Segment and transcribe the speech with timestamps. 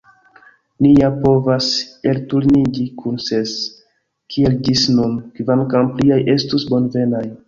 [0.85, 1.65] Ni ja povas
[2.11, 3.53] elturniĝi kun ses,
[4.37, 7.23] kiel ĝis nun, kvankam pliaj estus bonvenaj.